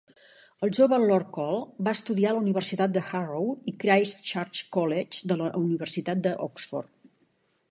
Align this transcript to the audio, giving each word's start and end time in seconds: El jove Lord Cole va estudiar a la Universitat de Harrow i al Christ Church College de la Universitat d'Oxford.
El 0.67 0.69
jove 0.77 0.97
Lord 1.03 1.27
Cole 1.35 1.83
va 1.87 1.93
estudiar 1.99 2.31
a 2.31 2.35
la 2.39 2.43
Universitat 2.45 2.97
de 2.97 3.05
Harrow 3.05 3.53
i 3.73 3.77
al 3.77 3.79
Christ 3.85 4.27
Church 4.33 4.63
College 4.79 5.31
de 5.35 5.39
la 5.45 5.53
Universitat 5.63 6.27
d'Oxford. 6.27 6.95